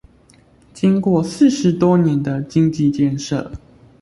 [0.73, 3.51] 經過四十多年的經濟建設